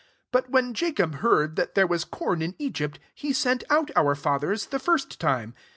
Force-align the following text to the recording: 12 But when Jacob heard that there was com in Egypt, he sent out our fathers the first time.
12 0.31 0.31
But 0.45 0.51
when 0.51 0.73
Jacob 0.73 1.15
heard 1.17 1.55
that 1.57 1.75
there 1.75 1.85
was 1.85 2.05
com 2.05 2.41
in 2.41 2.55
Egypt, 2.57 2.97
he 3.13 3.31
sent 3.31 3.63
out 3.69 3.91
our 3.95 4.15
fathers 4.15 4.65
the 4.65 4.79
first 4.79 5.19
time. 5.19 5.53